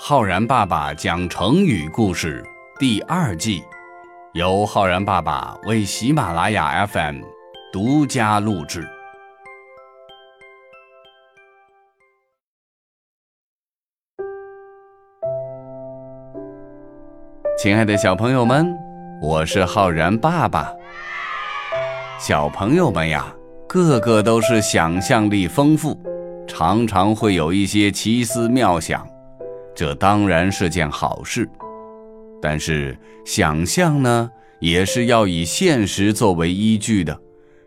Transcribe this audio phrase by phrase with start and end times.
[0.00, 2.40] 浩然爸爸讲成语故事
[2.78, 3.64] 第二季，
[4.32, 7.20] 由浩然爸爸为喜马拉雅 FM
[7.72, 8.88] 独家录制。
[17.58, 18.72] 亲爱的小朋友们，
[19.20, 20.72] 我是浩然爸爸。
[22.20, 23.26] 小朋友们呀，
[23.68, 26.00] 个个都是想象力丰富，
[26.46, 29.04] 常常会有一些奇思妙想。
[29.78, 31.48] 这当然是件好事，
[32.42, 34.28] 但是想象呢，
[34.58, 37.16] 也是要以现实作为依据的。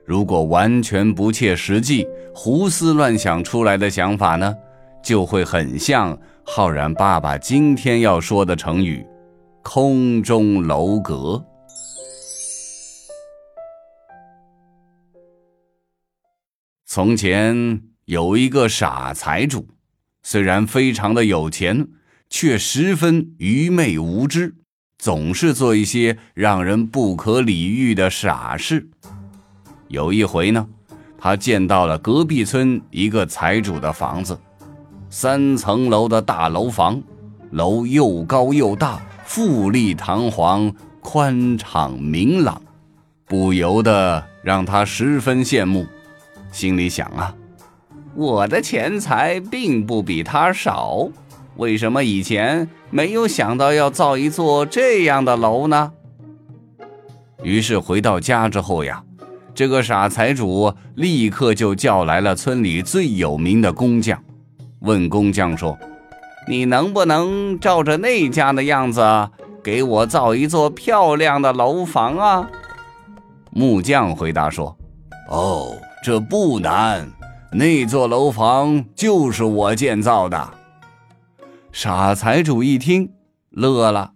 [0.03, 2.05] 如果完全不切实际、
[2.35, 4.53] 胡思乱想出来的想法呢，
[5.01, 9.07] 就会很像浩然爸爸今天要说的成语
[9.63, 11.41] “空中楼阁”。
[16.85, 19.65] 从前有一个傻财主，
[20.23, 21.87] 虽然非常的有钱。
[22.31, 24.55] 却十分愚昧无知，
[24.97, 28.89] 总是做一些让人不可理喻的傻事。
[29.89, 30.65] 有一回呢，
[31.17, 34.39] 他见到了隔壁村一个财主的房子，
[35.09, 37.03] 三层楼的大楼房，
[37.51, 42.61] 楼又高又大，富丽堂皇，宽敞明朗，
[43.25, 45.85] 不由得让他十分羡慕，
[46.49, 47.35] 心里想啊，
[48.15, 51.09] 我的钱财并不比他少。
[51.61, 55.91] 为什么以前没有想到要造一座这样的楼呢？
[57.43, 59.03] 于是回到家之后呀，
[59.53, 64.19] 这个傻财主立刻就叫来了村里最有名的工匠，
[64.79, 65.77] 问工匠说
[66.49, 69.29] ：“你能不能照着那家的样子
[69.63, 72.49] 给我造一座漂亮的楼房啊？”
[73.53, 74.75] 木匠回答说
[75.29, 77.07] ：“哦，这不难，
[77.51, 80.53] 那座楼房就是我建造的。”
[81.73, 83.13] 傻财主一听，
[83.49, 84.13] 乐了。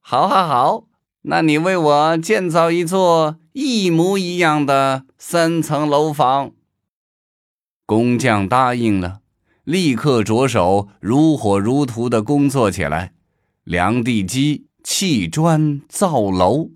[0.00, 0.84] 好，好，好，
[1.22, 6.52] 那你为我建造一座一模一样的三层楼房。
[7.84, 9.20] 工匠答应了，
[9.64, 13.12] 立刻着手如火如荼的工作起来，
[13.64, 16.70] 量地基、砌砖、造楼。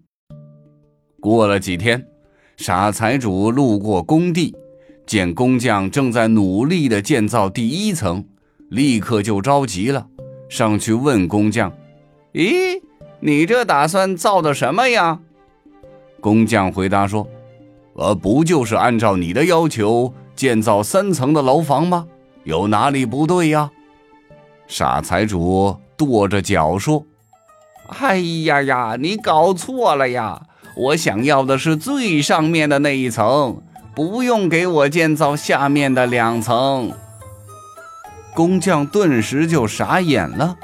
[1.19, 2.07] 过了几天，
[2.59, 4.55] 傻财主路过工地，
[5.07, 8.27] 见工匠正在努力的建造第一层。
[8.71, 10.07] 立刻就着急了，
[10.49, 11.73] 上去问工匠
[12.35, 12.81] ：“咦，
[13.21, 15.21] 你这打算造的什么呀？”
[16.21, 17.29] 工匠回答说
[17.95, 22.07] ：“呃，不就是按照你的要求建造三层的楼房吗？
[22.45, 23.71] 有哪里不对呀？”
[24.67, 27.05] 傻财主跺着脚说
[28.01, 30.43] ：“哎呀呀，你搞错了呀！
[30.77, 33.63] 我想要的是最上面的那一层，
[33.95, 36.93] 不用给我建造下面的两层。”
[38.35, 40.57] 工匠顿时就傻眼了，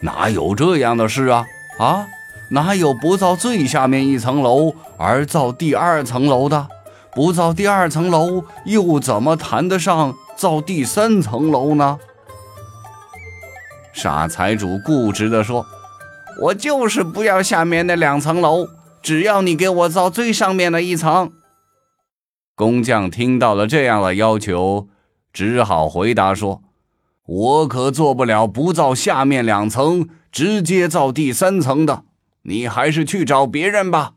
[0.00, 1.46] 哪有这样的事啊？
[1.78, 2.06] 啊，
[2.50, 6.68] 哪有不造最下面一层楼而造第二层楼的？
[7.12, 12.00] 不造第二层楼，又怎么谈得上造第三层楼呢？
[13.92, 15.64] 傻财主固执地说
[16.42, 18.66] ：“我就是不要下面那两层楼，
[19.00, 21.30] 只要你给我造最上面的一层。”
[22.56, 24.88] 工匠听到了这样的要求，
[25.32, 26.60] 只好回答说。
[27.26, 32.04] 我可做不了不造下面两层，直接造第三层的。
[32.42, 34.14] 你还是去找别人吧。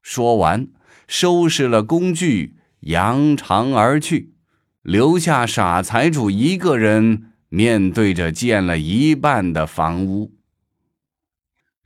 [0.00, 0.68] 说完，
[1.06, 4.32] 收拾了工具，扬长而去，
[4.80, 10.32] 留下傻财主一个人面对着建了一半的房屋。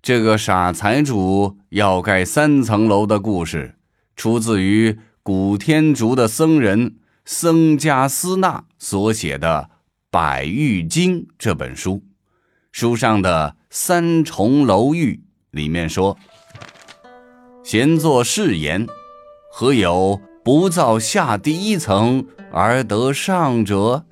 [0.01, 3.75] 这个傻财主要盖三层楼的故事，
[4.15, 9.70] 出自于古天竺的僧人僧伽斯那所写的。
[10.13, 12.03] 《百喻经》这本书，
[12.73, 15.23] 书上的三重楼玉
[15.53, 16.19] 里面说
[17.63, 18.89] ：“闲作是言，
[19.53, 24.05] 何有不造下第一层而得上者？”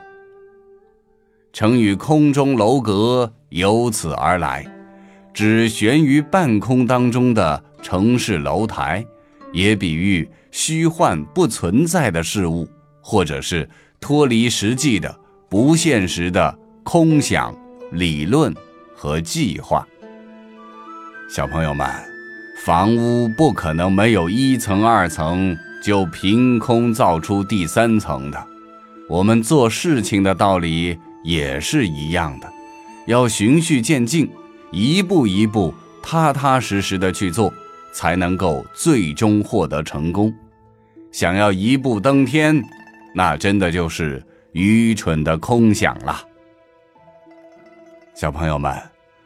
[1.52, 4.64] 成语“空中楼阁”由此而来，
[5.34, 9.04] 指悬于半空当中的城市楼台，
[9.52, 12.68] 也比喻虚幻不存在的事物，
[13.00, 13.68] 或者是
[13.98, 15.18] 脱离实际的。
[15.50, 17.56] 不现实的空想、
[17.92, 18.54] 理论
[18.94, 19.86] 和计划。
[21.30, 21.88] 小朋友们，
[22.66, 28.46] 房屋不可能没有一层、二层就凭空造出第三层的。
[29.08, 32.52] 我们做事情的道理也是一样的，
[33.06, 34.30] 要循序渐进，
[34.70, 35.72] 一步一步、
[36.02, 37.50] 踏踏实实的去做，
[37.94, 40.30] 才能够最终获得成功。
[41.10, 42.62] 想要一步登天，
[43.14, 44.22] 那真的就是。
[44.52, 46.24] 愚蠢的空想了。
[48.14, 48.74] 小朋友们，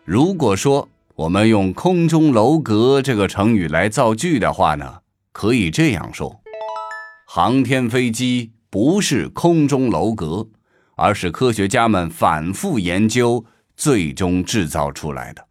[0.05, 5.01] 如果说我们用“空中楼阁”这个成语来造句的话呢，
[5.33, 6.41] 可以这样说：
[7.27, 10.49] 航天飞机不是空中楼阁，
[10.97, 13.45] 而是科学家们反复研究，
[13.77, 15.47] 最终制造出来的。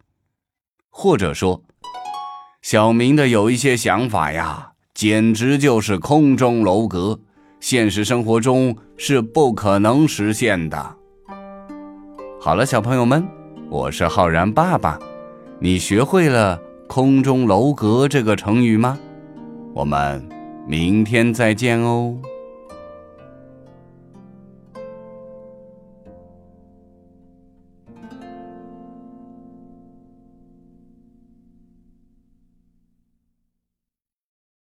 [0.90, 1.62] 或者说，
[2.60, 7.18] 小明的有一些想法呀，简直就是空中楼阁，
[7.62, 10.96] 现实生活中是不可能实现的。
[12.40, 13.24] 好了，小朋友们，
[13.70, 14.98] 我是浩然爸爸，
[15.60, 18.98] 你学会了“空中楼阁”这个成语吗？
[19.74, 20.28] 我们
[20.66, 22.18] 明天再见哦。